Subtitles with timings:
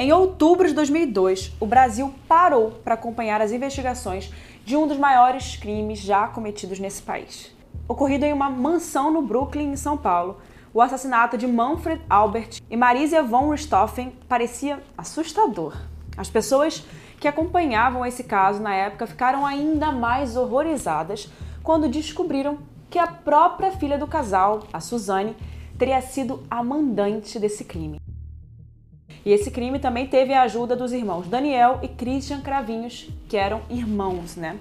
[0.00, 4.32] Em outubro de 2002, o Brasil parou para acompanhar as investigações
[4.64, 7.54] de um dos maiores crimes já cometidos nesse país.
[7.86, 10.38] Ocorrido em uma mansão no Brooklyn, em São Paulo,
[10.72, 15.76] o assassinato de Manfred Albert e Marisia von Richthofen parecia assustador.
[16.16, 16.82] As pessoas
[17.20, 21.30] que acompanhavam esse caso na época ficaram ainda mais horrorizadas
[21.62, 22.56] quando descobriram
[22.88, 25.36] que a própria filha do casal, a Suzane,
[25.78, 27.99] teria sido a mandante desse crime.
[29.24, 33.62] E esse crime também teve a ajuda dos irmãos Daniel e Christian Cravinhos, que eram
[33.68, 34.56] irmãos, né?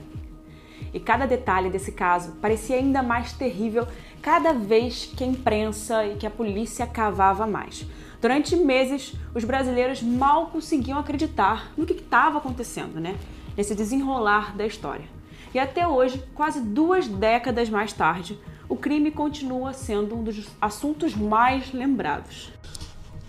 [0.93, 3.87] E cada detalhe desse caso parecia ainda mais terrível
[4.21, 7.85] cada vez que a imprensa e que a polícia cavava mais.
[8.21, 13.17] Durante meses, os brasileiros mal conseguiam acreditar no que estava acontecendo, né?
[13.55, 15.05] Nesse desenrolar da história.
[15.53, 18.37] E até hoje, quase duas décadas mais tarde,
[18.67, 22.51] o crime continua sendo um dos assuntos mais lembrados.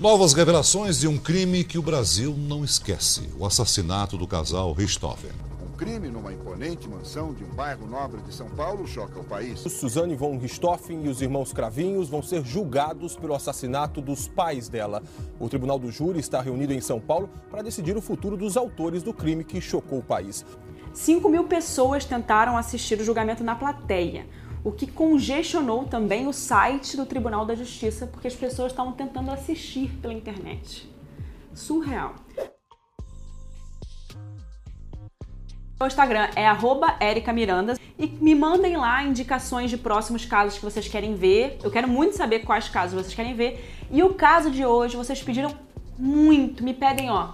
[0.00, 5.30] Novas revelações de um crime que o Brasil não esquece: o assassinato do casal Richthofen.
[5.62, 9.60] Um crime numa imponente mansão de um bairro nobre de São Paulo choca o país.
[9.60, 15.02] Suzane von Richthofen e os irmãos Cravinhos vão ser julgados pelo assassinato dos pais dela.
[15.38, 19.02] O Tribunal do Júri está reunido em São Paulo para decidir o futuro dos autores
[19.02, 20.46] do crime que chocou o país.
[20.94, 24.24] 5 mil pessoas tentaram assistir o julgamento na plateia
[24.62, 29.30] o que congestionou também o site do Tribunal da Justiça, porque as pessoas estavam tentando
[29.30, 30.88] assistir pela internet.
[31.54, 32.14] Surreal.
[35.82, 36.44] O Instagram é
[37.00, 41.58] @erica_miranda e me mandem lá indicações de próximos casos que vocês querem ver.
[41.62, 43.64] Eu quero muito saber quais casos vocês querem ver.
[43.90, 45.50] E o caso de hoje vocês pediram
[45.98, 47.30] muito, me pedem, ó.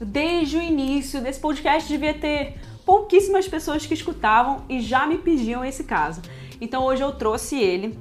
[0.00, 5.64] Desde o início desse podcast devia ter pouquíssimas pessoas que escutavam e já me pediam
[5.64, 6.20] esse caso.
[6.60, 7.98] Então hoje eu trouxe ele.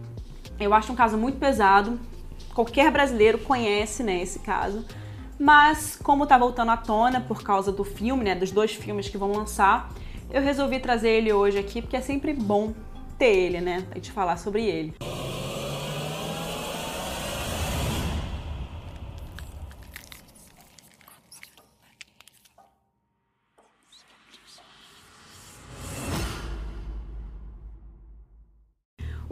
[0.60, 2.00] Eu acho um caso muito pesado.
[2.54, 4.86] Qualquer brasileiro conhece, né, esse caso.
[5.40, 9.18] Mas como tá voltando à tona por causa do filme, né, dos dois filmes que
[9.18, 9.92] vão lançar,
[10.32, 12.74] eu resolvi trazer ele hoje aqui porque é sempre bom
[13.18, 14.94] ter ele, né, pra gente falar sobre ele.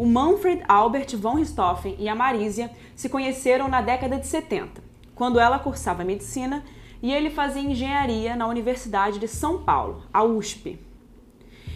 [0.02, 4.82] O Manfred Albert von Richthofen e a Marisia se conheceram na década de 70,
[5.14, 6.64] quando ela cursava medicina
[7.04, 10.80] e ele fazia engenharia na Universidade de São Paulo, a USP.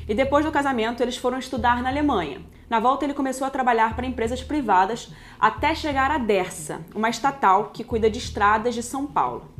[0.09, 2.41] E depois do casamento, eles foram estudar na Alemanha.
[2.68, 7.69] Na volta, ele começou a trabalhar para empresas privadas até chegar à Dersa, uma estatal
[7.72, 9.52] que cuida de estradas de São Paulo.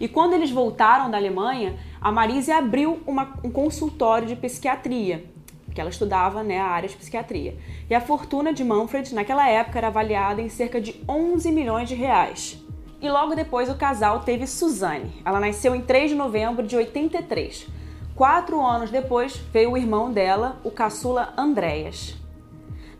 [0.00, 5.30] E quando eles voltaram da Alemanha, a Marisa abriu uma, um consultório de psiquiatria
[5.72, 7.56] porque ela estudava né, a área de psiquiatria.
[7.88, 11.94] E a fortuna de Manfred naquela época era avaliada em cerca de 11 milhões de
[11.94, 12.62] reais.
[13.00, 15.10] E logo depois o casal teve Suzanne.
[15.24, 17.66] Ela nasceu em 3 de novembro de 83.
[18.14, 22.16] Quatro anos depois veio o irmão dela, o caçula Andréas.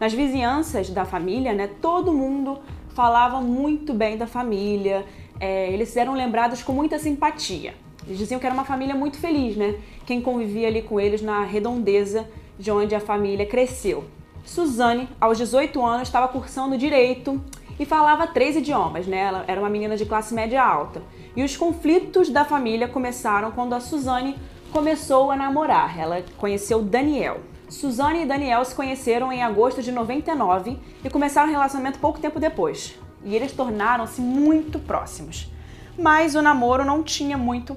[0.00, 2.58] Nas vizinhanças da família, né, todo mundo
[2.94, 5.04] falava muito bem da família,
[5.38, 7.74] é, eles eram lembrados com muita simpatia.
[8.06, 9.78] Eles diziam que era uma família muito feliz, né?
[10.06, 12.26] Quem convivia ali com eles na redondeza
[12.62, 14.04] de onde a família cresceu.
[14.44, 17.42] Suzane, aos 18 anos, estava cursando direito
[17.76, 19.18] e falava três idiomas, né?
[19.18, 21.02] Ela era uma menina de classe média alta.
[21.34, 24.36] E os conflitos da família começaram quando a Suzane
[24.70, 25.98] começou a namorar.
[25.98, 27.40] Ela conheceu Daniel.
[27.68, 32.38] Suzane e Daniel se conheceram em agosto de 99 e começaram um relacionamento pouco tempo
[32.38, 32.96] depois.
[33.24, 35.50] E eles tornaram-se muito próximos.
[35.98, 37.76] Mas o namoro não tinha muito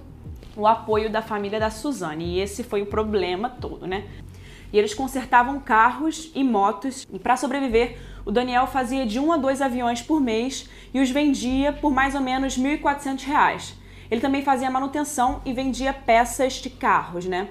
[0.55, 4.05] o apoio da família da Suzane, e esse foi o problema todo, né?
[4.71, 7.05] E eles consertavam carros e motos.
[7.11, 11.09] E para sobreviver, o Daniel fazia de um a dois aviões por mês e os
[11.09, 13.73] vendia por mais ou menos R$ 1.400.
[14.09, 17.49] Ele também fazia manutenção e vendia peças de carros, né?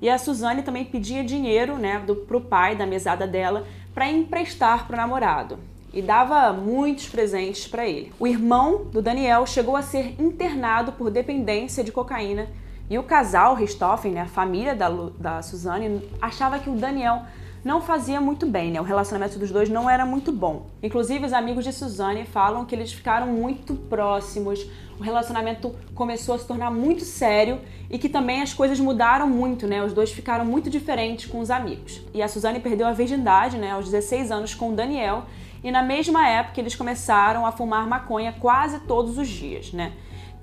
[0.00, 4.86] E a Suzane também pedia dinheiro, né, do, pro pai da mesada dela para emprestar
[4.86, 5.58] pro namorado
[5.94, 8.12] e dava muitos presentes para ele.
[8.18, 12.48] O irmão do Daniel chegou a ser internado por dependência de cocaína
[12.88, 14.88] e o casal Richthofen, né, a família da,
[15.18, 17.22] da Suzane, achava que o Daniel
[17.64, 18.78] não fazia muito bem, né?
[18.78, 20.66] O relacionamento dos dois não era muito bom.
[20.82, 24.66] Inclusive, os amigos de Suzane falam que eles ficaram muito próximos,
[25.00, 27.58] o relacionamento começou a se tornar muito sério
[27.90, 29.82] e que também as coisas mudaram muito, né?
[29.82, 32.02] Os dois ficaram muito diferentes com os amigos.
[32.12, 35.24] E a Suzane perdeu a virgindade, né, aos 16 anos com o Daniel,
[35.62, 39.92] e na mesma época eles começaram a fumar maconha quase todos os dias, né?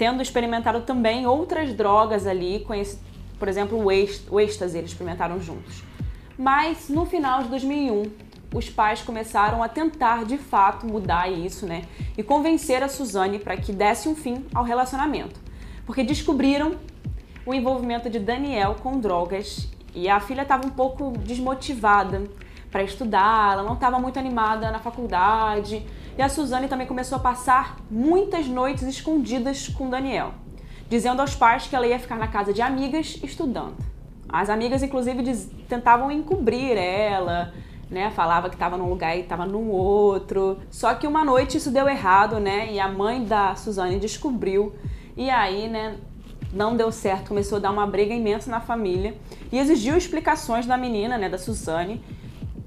[0.01, 2.97] Tendo experimentado também outras drogas ali, esse,
[3.37, 5.83] por exemplo, o êxtase, eles experimentaram juntos.
[6.35, 8.11] Mas no final de 2001,
[8.51, 11.83] os pais começaram a tentar de fato mudar isso, né?
[12.17, 15.39] E convencer a Suzane para que desse um fim ao relacionamento.
[15.85, 16.77] porque descobriram
[17.45, 22.23] o envolvimento de Daniel com drogas e a filha estava um pouco desmotivada
[22.71, 25.85] para estudar, ela não estava muito animada na faculdade.
[26.21, 30.35] E a Suzane também começou a passar muitas noites escondidas com Daniel,
[30.87, 33.73] dizendo aos pais que ela ia ficar na casa de amigas estudando.
[34.29, 35.35] As amigas, inclusive,
[35.67, 37.51] tentavam encobrir ela,
[37.89, 38.11] né?
[38.11, 40.59] Falava que estava num lugar e estava num outro.
[40.69, 42.71] Só que uma noite isso deu errado, né?
[42.71, 44.75] E a mãe da Suzane descobriu.
[45.17, 45.97] E aí, né?
[46.53, 49.15] Não deu certo, começou a dar uma briga imensa na família
[49.51, 51.99] e exigiu explicações da menina, né, da Suzane.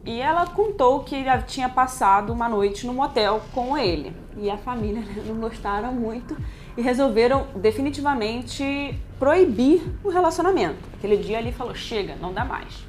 [0.06, 4.14] E ela contou que tinha passado uma noite no motel com ele.
[4.36, 6.36] E a família né, não gostaram muito
[6.76, 10.76] e resolveram definitivamente proibir o relacionamento.
[10.94, 12.84] Aquele dia ele falou: chega, não dá mais.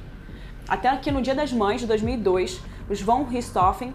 [0.68, 2.60] Até que no Dia das Mães de 2002,
[2.90, 3.94] os Von Richthofen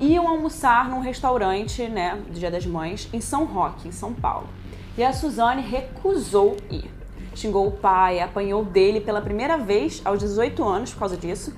[0.00, 4.48] iam almoçar num restaurante, né, do Dia das Mães, em São Roque, em São Paulo.
[4.96, 6.90] E a Suzane recusou ir.
[7.34, 11.56] Xingou o pai, apanhou dele pela primeira vez aos 18 anos por causa disso.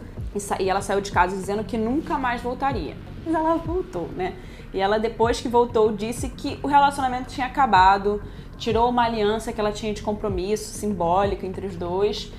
[0.58, 2.96] E ela saiu de casa dizendo que nunca mais voltaria.
[3.24, 4.34] Mas ela voltou, né?
[4.72, 8.22] E ela, depois que voltou, disse que o relacionamento tinha acabado,
[8.56, 12.32] tirou uma aliança que ela tinha de compromisso simbólico entre os dois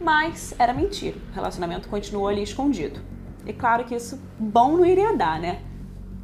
[0.00, 1.16] mas era mentira.
[1.30, 3.00] O relacionamento continuou ali escondido.
[3.46, 5.60] E claro que isso bom não iria dar, né?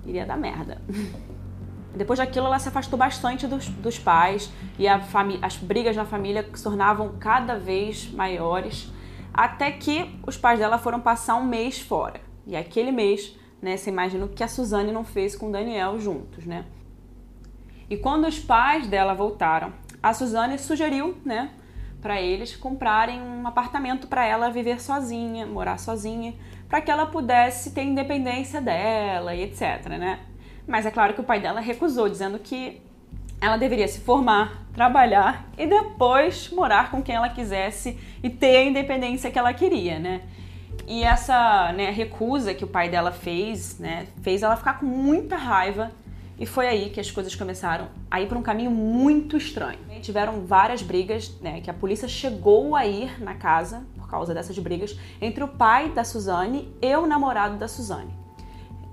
[0.06, 0.80] Iria dar merda.
[1.94, 6.62] Depois daquilo, ela se afastou bastante dos, dos pais e as brigas na família se
[6.62, 8.90] tornavam cada vez maiores,
[9.36, 12.20] até que os pais dela foram passar um mês fora.
[12.46, 16.00] E aquele mês, né, você imagina o que a Suzane não fez com o Daniel
[16.00, 16.64] juntos, né?
[17.88, 19.72] E quando os pais dela voltaram,
[20.02, 21.50] a Suzane sugeriu, né,
[22.00, 26.34] para eles comprarem um apartamento para ela viver sozinha, morar sozinha,
[26.68, 30.20] para que ela pudesse ter independência dela e etc, né?
[30.66, 32.80] Mas é claro que o pai dela recusou, dizendo que
[33.40, 38.64] ela deveria se formar, trabalhar e depois morar com quem ela quisesse e ter a
[38.64, 40.22] independência que ela queria, né?
[40.86, 45.36] E essa né, recusa que o pai dela fez, né, fez ela ficar com muita
[45.36, 45.90] raiva
[46.38, 49.78] e foi aí que as coisas começaram a ir para um caminho muito estranho.
[50.02, 54.56] Tiveram várias brigas, né, que a polícia chegou a ir na casa por causa dessas
[54.58, 58.14] brigas entre o pai da Suzane e o namorado da Suzane.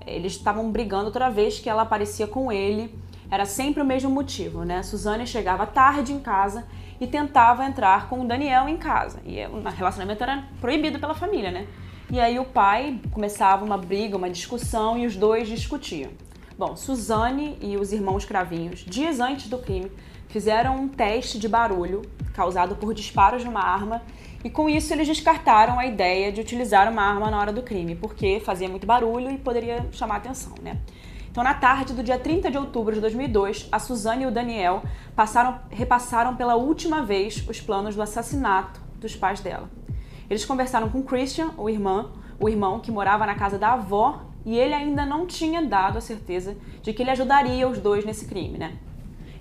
[0.06, 2.92] Eles estavam brigando toda vez que ela aparecia com ele.
[3.30, 4.82] Era sempre o mesmo motivo, né?
[4.82, 6.66] Suzane chegava tarde em casa
[7.00, 9.20] e tentava entrar com o Daniel em casa.
[9.24, 11.66] E o relacionamento era proibido pela família, né?
[12.10, 16.10] E aí o pai começava uma briga, uma discussão e os dois discutiam.
[16.56, 19.90] Bom, Suzane e os irmãos Cravinhos, dias antes do crime,
[20.28, 24.02] fizeram um teste de barulho causado por disparos de uma arma
[24.44, 27.94] e com isso eles descartaram a ideia de utilizar uma arma na hora do crime,
[27.94, 30.78] porque fazia muito barulho e poderia chamar atenção, né?
[31.34, 34.84] Então, na tarde do dia 30 de outubro de 2002, a Suzane e o Daniel
[35.16, 39.68] passaram, repassaram pela última vez os planos do assassinato dos pais dela.
[40.30, 44.56] Eles conversaram com Christian, o irmão, o irmão que morava na casa da avó e
[44.56, 48.56] ele ainda não tinha dado a certeza de que ele ajudaria os dois nesse crime,
[48.56, 48.78] né?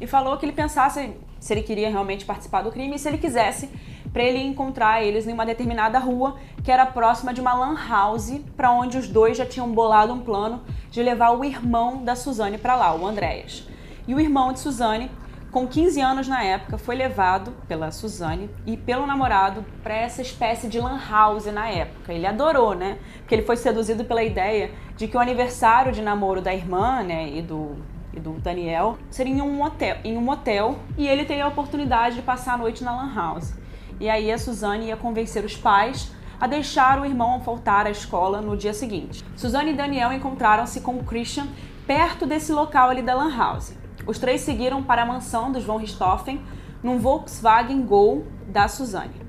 [0.02, 3.20] E falou que ele pensasse se ele queria realmente participar do crime e se ele
[3.20, 3.70] quisesse
[4.14, 8.40] para ele encontrar eles em uma determinada rua que era próxima de uma lan house
[8.56, 12.58] para onde os dois já tinham bolado um plano de levar o irmão da Suzane
[12.58, 13.68] para lá, o Andréas.
[14.08, 15.10] E o irmão de Suzane
[15.54, 20.68] com 15 anos na época, foi levado pela Suzane e pelo namorado para essa espécie
[20.68, 22.12] de lan house na época.
[22.12, 22.98] Ele adorou, né?
[23.20, 27.30] Porque ele foi seduzido pela ideia de que o aniversário de namoro da irmã, né,
[27.30, 27.76] e do,
[28.12, 32.16] e do Daniel seria em um hotel, em um hotel e ele teria a oportunidade
[32.16, 33.54] de passar a noite na lan house.
[34.00, 38.42] E aí a Suzane ia convencer os pais a deixar o irmão faltar à escola
[38.42, 39.24] no dia seguinte.
[39.36, 41.48] Suzane e Daniel encontraram-se com o Christian
[41.88, 43.74] perto desse local ali da lan house.
[44.06, 46.42] Os três seguiram para a mansão dos Von Richthofen
[46.84, 49.22] num Volkswagen Gol da Suzane.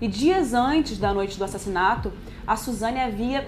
[0.00, 2.12] E dias antes da noite do assassinato,
[2.46, 3.46] a Suzane havia,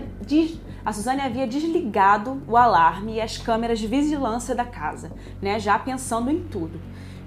[0.85, 5.13] a Suzane havia desligado o alarme e as câmeras de vigilância da casa,
[5.43, 6.81] né, já pensando em tudo,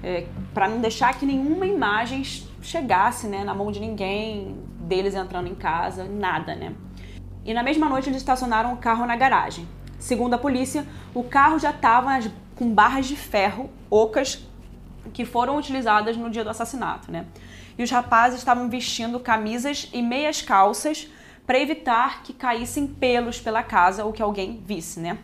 [0.04, 2.24] é, para não deixar que nenhuma imagem
[2.62, 6.74] chegasse né, na mão de ninguém, deles entrando em casa, nada, né?
[7.46, 9.68] E na mesma noite eles estacionaram o carro na garagem.
[9.98, 12.20] Segundo a polícia, o carro já estava
[12.56, 14.46] com barras de ferro ocas
[15.14, 17.26] que foram utilizadas no dia do assassinato, né?
[17.78, 21.08] E os rapazes estavam vestindo camisas e meias calças
[21.46, 25.18] para evitar que caíssem pelos pela casa ou que alguém visse, né?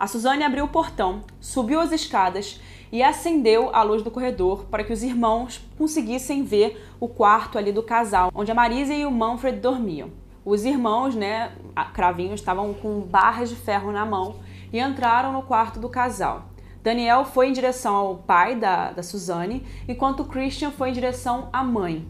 [0.00, 2.58] A Suzane abriu o portão, subiu as escadas
[2.90, 7.70] e acendeu a luz do corredor para que os irmãos conseguissem ver o quarto ali
[7.70, 10.08] do casal, onde a Marisa e o Manfred dormiam.
[10.42, 11.52] Os irmãos, né,
[11.92, 14.36] cravinhos, estavam com barras de ferro na mão
[14.72, 16.46] e entraram no quarto do casal.
[16.82, 21.62] Daniel foi em direção ao pai da, da Suzane, enquanto Christian foi em direção à
[21.62, 22.08] mãe.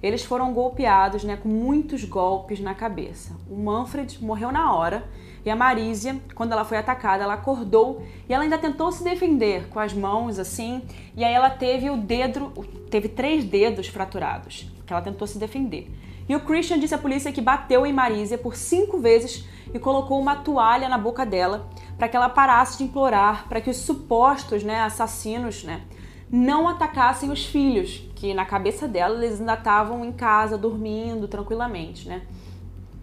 [0.00, 3.34] Eles foram golpeados, né, com muitos golpes na cabeça.
[3.50, 5.10] O Manfred morreu na hora
[5.44, 9.68] e a Marísia, quando ela foi atacada, ela acordou e ela ainda tentou se defender
[9.68, 10.82] com as mãos assim,
[11.16, 12.52] e aí ela teve o dedo,
[12.90, 15.90] teve três dedos fraturados, que ela tentou se defender.
[16.28, 19.44] E o Christian disse à polícia que bateu em Marísia por cinco vezes
[19.74, 21.68] e colocou uma toalha na boca dela
[21.98, 25.82] para que ela parasse de implorar para que os supostos né, assassinos né,
[26.30, 32.08] não atacassem os filhos, que na cabeça dela eles ainda estavam em casa, dormindo tranquilamente.
[32.08, 32.22] Né?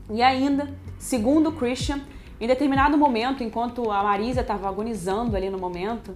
[0.10, 2.01] E ainda, segundo Christian,
[2.39, 6.15] em determinado momento, enquanto a Marisa estava agonizando ali no momento,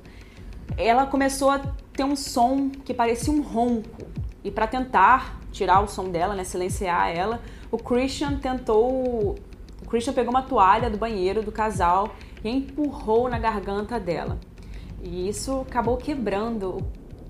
[0.77, 1.59] ela começou a
[1.91, 4.07] ter um som que parecia um ronco.
[4.43, 9.35] E para tentar tirar o som dela, né, silenciar ela, o Christian tentou.
[9.81, 14.39] O Christian pegou uma toalha do banheiro do casal e empurrou na garganta dela.
[15.01, 16.77] E isso acabou quebrando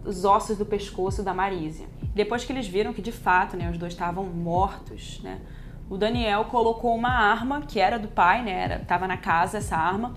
[0.06, 1.88] os ossos do pescoço da Marísia.
[2.14, 5.42] Depois que eles viram que de fato, né, os dois estavam mortos, né,
[5.90, 9.76] o Daniel colocou uma arma que era do pai, né, era, tava na casa essa
[9.76, 10.14] arma,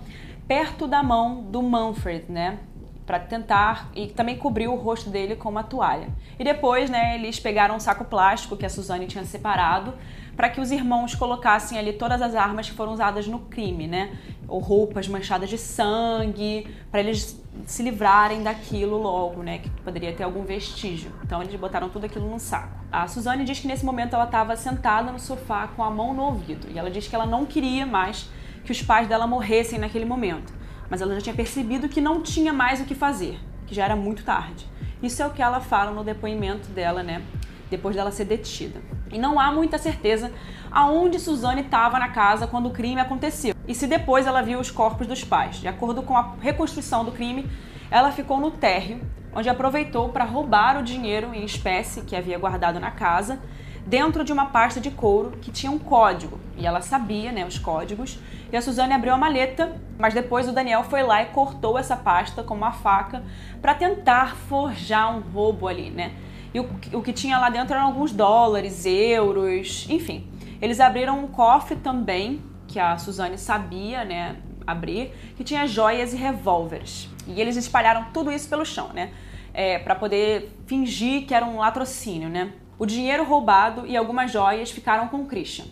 [0.47, 2.59] perto da mão do Manfred, né,
[3.05, 6.09] para tentar e também cobriu o rosto dele com uma toalha.
[6.37, 9.93] E depois, né, eles pegaram um saco plástico que a Suzane tinha separado
[10.35, 14.15] para que os irmãos colocassem ali todas as armas que foram usadas no crime, né?
[14.47, 19.59] Ou roupas manchadas de sangue, para eles se livrarem daquilo logo, né?
[19.59, 21.11] Que poderia ter algum vestígio.
[21.23, 22.77] Então eles botaram tudo aquilo num saco.
[22.91, 26.23] A Suzane diz que nesse momento ela estava sentada no sofá com a mão no
[26.23, 28.29] ouvido e ela diz que ela não queria mais
[28.63, 30.57] que os pais dela morressem naquele momento
[30.89, 33.95] mas ela já tinha percebido que não tinha mais o que fazer, que já era
[33.95, 34.65] muito tarde.
[35.01, 37.21] Isso é o que ela fala no depoimento dela, né?
[37.69, 38.81] Depois dela ser detida.
[39.11, 40.31] E não há muita certeza
[40.71, 43.55] aonde Suzane estava na casa quando o crime aconteceu.
[43.67, 45.57] E se depois ela viu os corpos dos pais.
[45.57, 47.49] De acordo com a reconstrução do crime,
[47.89, 49.01] ela ficou no térreo,
[49.33, 53.39] onde aproveitou para roubar o dinheiro em espécie que havia guardado na casa
[53.85, 56.39] dentro de uma pasta de couro que tinha um código.
[56.57, 58.19] E ela sabia, né, os códigos.
[58.51, 61.95] E a Suzane abriu a maleta, mas depois o Daniel foi lá e cortou essa
[61.95, 63.23] pasta com uma faca
[63.61, 66.11] para tentar forjar um roubo ali, né?
[66.57, 70.27] E o, o que tinha lá dentro eram alguns dólares, euros, enfim.
[70.59, 76.17] Eles abriram um cofre também, que a Suzane sabia, né, abrir, que tinha joias e
[76.17, 77.09] revólveres.
[77.27, 79.11] E eles espalharam tudo isso pelo chão, né?
[79.53, 82.51] É, para poder fingir que era um latrocínio, né?
[82.79, 85.65] O dinheiro roubado e algumas joias ficaram com Christian,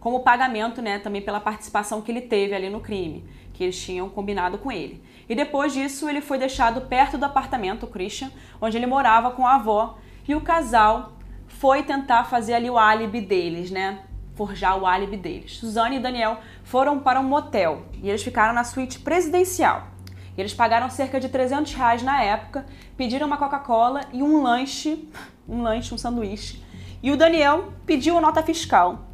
[0.00, 4.08] como pagamento né, também pela participação que ele teve ali no crime, que eles tinham
[4.08, 5.00] combinado com ele.
[5.28, 9.54] E depois disso, ele foi deixado perto do apartamento, Christian, onde ele morava com a
[9.54, 11.12] avó, e o casal
[11.46, 14.00] foi tentar fazer ali o álibi deles, né?
[14.34, 15.58] Forjar o álibi deles.
[15.58, 19.88] Suzane e Daniel foram para um motel e eles ficaram na suíte presidencial.
[20.36, 22.64] E eles pagaram cerca de 300 reais na época,
[22.96, 25.08] pediram uma Coca-Cola e um lanche
[25.48, 26.62] um lanche, um sanduíche.
[27.02, 29.06] E o Daniel pediu nota fiscal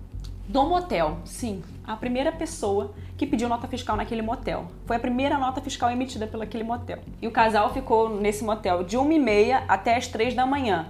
[0.47, 1.19] do motel.
[1.25, 4.69] Sim, a primeira pessoa que pediu nota fiscal naquele motel.
[4.87, 7.00] Foi a primeira nota fiscal emitida pelo aquele motel.
[7.21, 10.87] E o casal ficou nesse motel de 1 e meia até as 3 da manhã,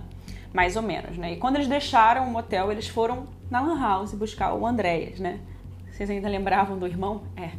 [0.59, 1.35] mais ou menos, né?
[1.35, 5.39] E quando eles deixaram o motel, eles foram na Lan House buscar o Andréas, né?
[5.89, 7.23] Vocês ainda lembravam do irmão?
[7.37, 7.51] É,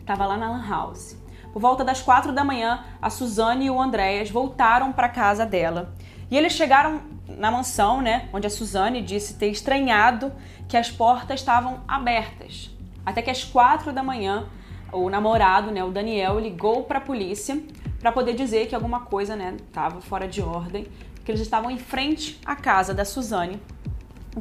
[0.00, 1.16] estava lá na Lan House.
[1.52, 5.94] Por volta das 4 da manhã, a Suzane e o Andréas voltaram para casa dela.
[6.28, 10.32] E eles chegaram na mansão, né, onde a Suzane disse ter estranhado
[10.66, 12.76] que as portas estavam abertas.
[13.06, 14.48] Até que às quatro da manhã,
[14.92, 17.56] o namorado, né, o Daniel, ligou para a polícia
[18.00, 20.86] para poder dizer que alguma coisa, né, estava fora de ordem,
[21.28, 23.60] que eles estavam em frente à casa da Suzane,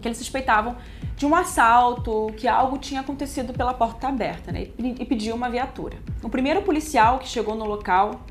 [0.01, 0.77] que eles suspeitavam
[1.17, 5.97] de um assalto, que algo tinha acontecido pela porta aberta, né, e pediu uma viatura.
[6.23, 8.21] O primeiro policial que chegou no local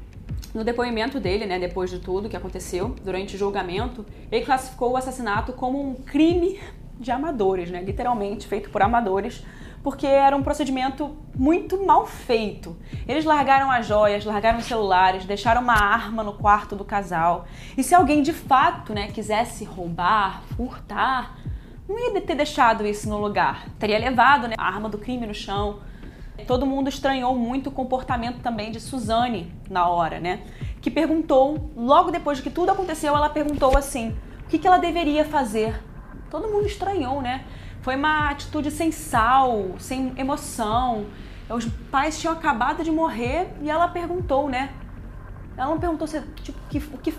[0.54, 4.96] no depoimento dele, né, depois de tudo que aconteceu, durante o julgamento, ele classificou o
[4.96, 6.58] assassinato como um crime
[6.98, 9.44] de amadores, né, literalmente feito por amadores,
[9.86, 12.76] porque era um procedimento muito mal feito.
[13.06, 17.46] Eles largaram as joias, largaram os celulares, deixaram uma arma no quarto do casal.
[17.76, 21.38] E se alguém de fato, né, quisesse roubar, furtar,
[21.88, 23.68] não ia ter deixado isso no lugar.
[23.78, 25.78] Teria levado né, a arma do crime no chão,
[26.46, 30.42] Todo mundo estranhou muito o comportamento também de Suzane na hora, né?
[30.82, 34.14] Que perguntou, logo depois de que tudo aconteceu, ela perguntou assim:
[34.44, 35.82] o que, que ela deveria fazer?
[36.30, 37.46] Todo mundo estranhou, né?
[37.86, 41.06] Foi uma atitude sem sal, sem emoção.
[41.48, 44.72] Os pais tinham acabado de morrer e ela perguntou, né?
[45.56, 47.14] Ela não perguntou se, tipo, que, o que,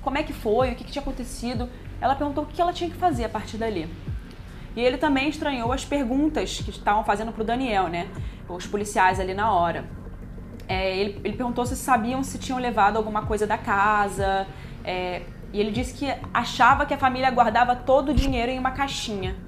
[0.00, 1.68] como é que foi, o que, que tinha acontecido.
[2.00, 3.94] Ela perguntou o que ela tinha que fazer a partir dali.
[4.74, 8.08] E ele também estranhou as perguntas que estavam fazendo para o Daniel, né?
[8.48, 9.84] Os policiais ali na hora.
[10.66, 14.46] É, ele, ele, perguntou se sabiam se tinham levado alguma coisa da casa.
[14.82, 18.70] É, e ele disse que achava que a família guardava todo o dinheiro em uma
[18.70, 19.44] caixinha.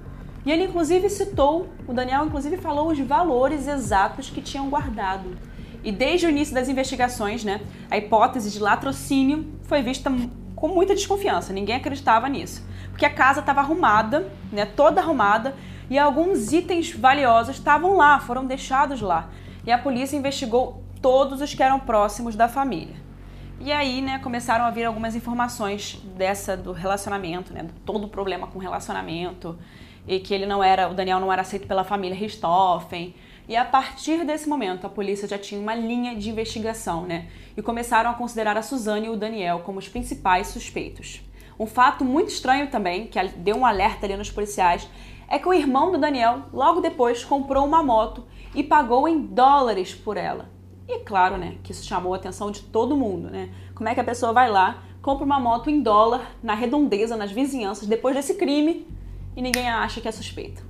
[0.48, 5.36] E ele inclusive citou, o Daniel inclusive falou os valores exatos que tinham guardado.
[5.84, 10.10] E desde o início das investigações, né, a hipótese de latrocínio foi vista
[10.56, 11.52] com muita desconfiança.
[11.52, 15.54] Ninguém acreditava nisso, porque a casa estava arrumada, né, toda arrumada,
[15.90, 19.28] e alguns itens valiosos estavam lá, foram deixados lá.
[19.66, 22.96] E a polícia investigou todos os que eram próximos da família.
[23.60, 28.46] E aí, né, começaram a vir algumas informações dessa do relacionamento, né, todo o problema
[28.46, 29.58] com relacionamento
[30.08, 33.14] e que ele não era, o Daniel não era aceito pela família Richthofen.
[33.46, 37.28] E a partir desse momento, a polícia já tinha uma linha de investigação, né?
[37.56, 41.20] E começaram a considerar a Suzane e o Daniel como os principais suspeitos.
[41.60, 44.88] Um fato muito estranho também, que deu um alerta ali nos policiais,
[45.28, 48.24] é que o irmão do Daniel, logo depois, comprou uma moto
[48.54, 50.48] e pagou em dólares por ela.
[50.88, 53.50] E claro, né, que isso chamou a atenção de todo mundo, né?
[53.74, 57.30] Como é que a pessoa vai lá, compra uma moto em dólar, na redondeza, nas
[57.30, 58.86] vizinhanças, depois desse crime,
[59.38, 60.62] e ninguém acha que é suspeito.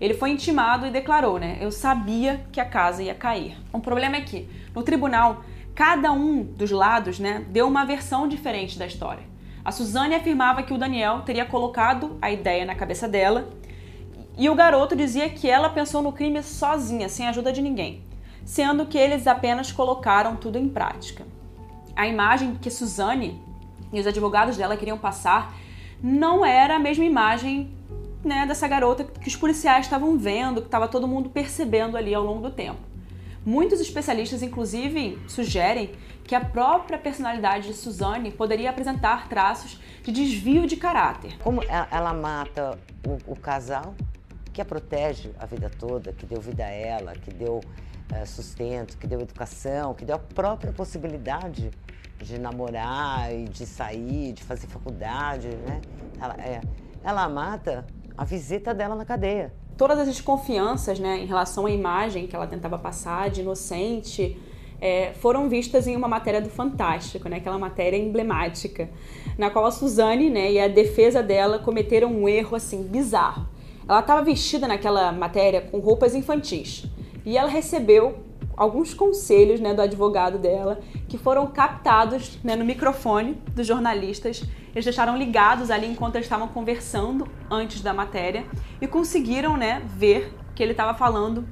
[0.00, 1.58] Ele foi intimado e declarou, né?
[1.60, 3.58] Eu sabia que a casa ia cair.
[3.72, 5.42] O problema é que, no tribunal,
[5.74, 9.24] cada um dos lados, né, deu uma versão diferente da história.
[9.64, 13.48] A Suzane afirmava que o Daniel teria colocado a ideia na cabeça dela,
[14.38, 18.06] e o garoto dizia que ela pensou no crime sozinha, sem ajuda de ninguém
[18.46, 21.26] sendo que eles apenas colocaram tudo em prática.
[21.96, 23.42] A imagem que Suzane
[23.92, 25.52] e os advogados dela queriam passar
[26.02, 27.70] não era a mesma imagem
[28.24, 32.24] né, dessa garota que os policiais estavam vendo, que estava todo mundo percebendo ali ao
[32.24, 32.80] longo do tempo.
[33.44, 35.92] Muitos especialistas, inclusive, sugerem
[36.24, 41.38] que a própria personalidade de Suzane poderia apresentar traços de desvio de caráter.
[41.38, 42.76] Como ela mata
[43.06, 43.94] o, o casal,
[44.52, 47.60] que a protege a vida toda, que deu vida a ela, que deu
[48.12, 51.70] é, sustento, que deu educação, que deu a própria possibilidade
[52.20, 55.80] de namorar e de sair, de fazer faculdade, né?
[56.20, 56.60] Ela, é,
[57.04, 59.52] ela mata a visita dela na cadeia.
[59.76, 64.40] Todas as desconfianças, né, em relação à imagem que ela tentava passar de inocente,
[64.80, 68.88] é, foram vistas em uma matéria do Fantástico, né, aquela matéria emblemática,
[69.36, 73.46] na qual a Suzane né, e a defesa dela cometeram um erro assim bizarro.
[73.88, 76.86] Ela estava vestida naquela matéria com roupas infantis.
[77.24, 78.18] E ela recebeu
[78.56, 84.42] alguns conselhos né, do advogado dela que foram captados né, no microfone dos jornalistas.
[84.72, 88.44] Eles deixaram ligados ali enquanto eles estavam conversando antes da matéria
[88.80, 91.46] e conseguiram né, ver que ele estava falando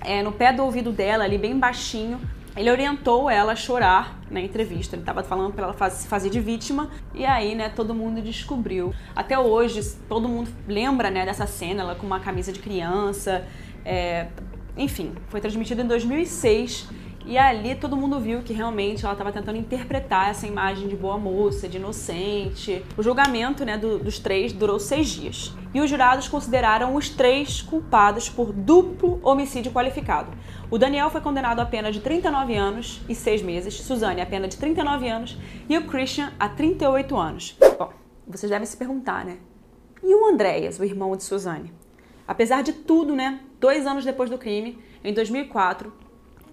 [0.00, 2.20] é, no pé do ouvido dela, ali bem baixinho.
[2.56, 4.96] Ele orientou ela a chorar na entrevista.
[4.96, 8.94] Ele estava falando para ela se fazer de vítima e aí, né, todo mundo descobriu.
[9.14, 13.44] Até hoje, todo mundo lembra, né, dessa cena, ela com uma camisa de criança.
[13.84, 14.28] É,
[14.76, 16.88] enfim, foi transmitido em 2006
[17.26, 21.18] e ali todo mundo viu que realmente ela estava tentando interpretar essa imagem de boa
[21.18, 22.84] moça, de inocente.
[22.96, 25.52] O julgamento né, do, dos três durou seis dias.
[25.74, 30.30] E os jurados consideraram os três culpados por duplo homicídio qualificado.
[30.70, 34.46] O Daniel foi condenado a pena de 39 anos e 6 meses, Suzane a pena
[34.46, 35.36] de 39 anos
[35.68, 37.56] e o Christian a 38 anos.
[37.76, 37.92] Bom,
[38.26, 39.38] vocês devem se perguntar, né?
[40.02, 41.72] E o Andréas, o irmão de Suzane?
[42.26, 43.40] Apesar de tudo, né?
[43.58, 45.92] Dois anos depois do crime, em 2004,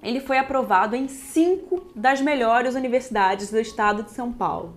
[0.02, 4.76] ele foi aprovado em cinco das melhores universidades do estado de São Paulo.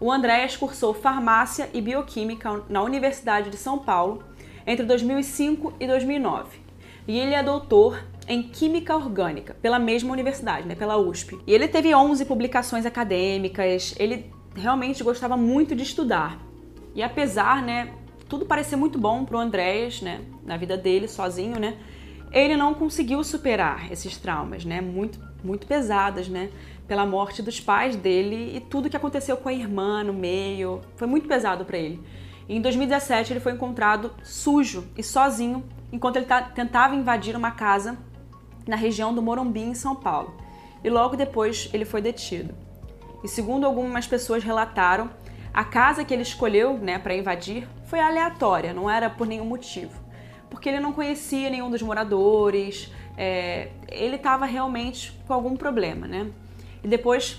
[0.00, 4.22] O Andréas cursou farmácia e bioquímica na Universidade de São Paulo
[4.66, 6.58] entre 2005 e 2009.
[7.06, 11.38] E ele é doutor em Química Orgânica pela mesma universidade, né, pela USP.
[11.46, 16.38] E ele teve 11 publicações acadêmicas, ele realmente gostava muito de estudar.
[16.94, 17.92] E apesar, né,
[18.28, 21.76] tudo parecia muito bom pro Andréas, né, na vida dele, sozinho, né,
[22.30, 26.50] ele não conseguiu superar esses traumas, né, muito, muito pesadas, né,
[26.86, 31.06] pela morte dos pais dele e tudo que aconteceu com a irmã no meio, foi
[31.06, 32.00] muito pesado para ele.
[32.48, 35.62] Em 2017 ele foi encontrado sujo e sozinho
[35.92, 37.98] enquanto ele tentava invadir uma casa
[38.66, 40.34] na região do Morumbi, em São Paulo.
[40.82, 42.54] E logo depois ele foi detido.
[43.22, 45.10] E segundo algumas pessoas relataram,
[45.52, 49.92] a casa que ele escolheu né, para invadir foi aleatória, não era por nenhum motivo.
[50.50, 56.30] Porque ele não conhecia nenhum dos moradores, é, ele estava realmente com algum problema, né?
[56.82, 57.38] E depois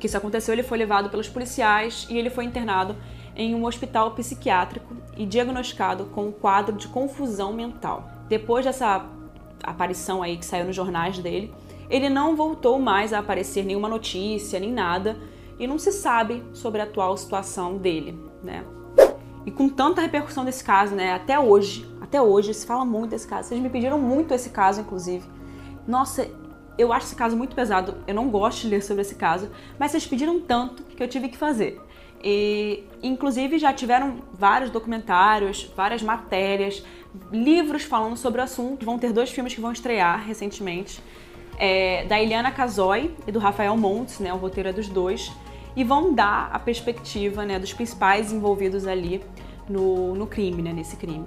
[0.00, 2.96] que isso aconteceu, ele foi levado pelos policiais e ele foi internado
[3.36, 8.10] em um hospital psiquiátrico e diagnosticado com um quadro de confusão mental.
[8.28, 9.06] Depois dessa
[9.62, 11.54] aparição aí que saiu nos jornais dele,
[11.88, 15.16] ele não voltou mais a aparecer nenhuma notícia, nem nada,
[15.58, 18.64] e não se sabe sobre a atual situação dele, né?
[19.46, 23.26] E com tanta repercussão desse caso, né, até hoje, até hoje se fala muito desse
[23.26, 23.48] caso.
[23.48, 25.24] Vocês me pediram muito esse caso, inclusive.
[25.86, 26.28] Nossa,
[26.78, 29.90] Eu acho esse caso muito pesado, eu não gosto de ler sobre esse caso, mas
[29.90, 31.80] vocês pediram tanto que eu tive que fazer.
[32.22, 36.84] E, inclusive, já tiveram vários documentários, várias matérias,
[37.32, 38.86] livros falando sobre o assunto.
[38.86, 41.02] Vão ter dois filmes que vão estrear recentemente,
[41.58, 45.32] é, da Eliana Casoy e do Rafael Montes, né, o roteiro é dos dois,
[45.76, 49.22] e vão dar a perspectiva né, dos principais envolvidos ali
[49.68, 51.26] no, no crime, né, nesse crime.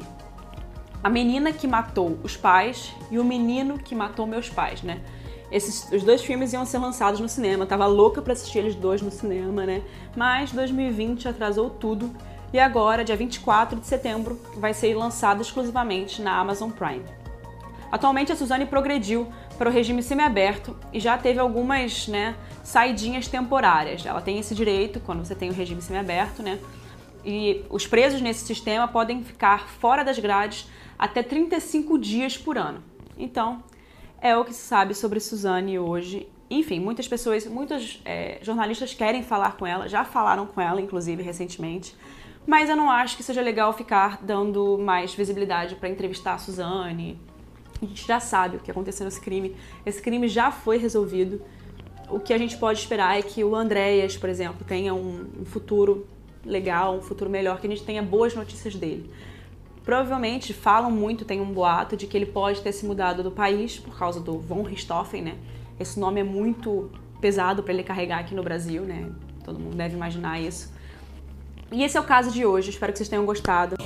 [1.04, 5.02] A menina que matou os pais e o menino que matou meus pais, né?
[5.52, 7.66] Esses, os dois filmes iam ser lançados no cinema.
[7.66, 9.82] Tava louca para assistir eles dois no cinema, né?
[10.16, 12.12] Mas 2020 atrasou tudo
[12.54, 17.04] e agora, dia 24 de setembro, vai ser lançado exclusivamente na Amazon Prime.
[17.92, 19.28] Atualmente a Suzane progrediu
[19.62, 24.04] para o regime semiaberto e já teve algumas, né, saidinhas temporárias.
[24.04, 26.58] Ela tem esse direito quando você tem o regime semiaberto, né?
[27.24, 32.84] E os presos nesse sistema podem ficar fora das grades até 35 dias por ano.
[33.16, 33.64] Então,
[34.20, 36.28] é o que se sabe sobre Suzane hoje.
[36.50, 41.22] Enfim, muitas pessoas, muitos é, jornalistas querem falar com ela, já falaram com ela, inclusive,
[41.22, 41.96] recentemente.
[42.48, 47.22] Mas eu não acho que seja legal ficar dando mais visibilidade para entrevistar a Suzane.
[47.82, 49.56] A gente já sabe o que aconteceu nesse crime.
[49.86, 51.42] Esse crime já foi resolvido.
[52.10, 56.06] O que a gente pode esperar é que o Andréas, por exemplo, tenha um, futuro
[56.46, 59.10] legal, um futuro melhor, que a gente tenha boas notícias dele.
[59.84, 63.80] Provavelmente falam muito, tem um boato de que ele pode ter se mudado do país
[63.80, 65.38] por causa do von Richthofen, né?
[65.80, 69.10] Esse nome é muito pesado para ele carregar aqui no Brasil, né?
[69.44, 70.72] Todo mundo deve imaginar isso.
[71.72, 73.78] E esse é o caso de hoje, espero que vocês tenham gostado.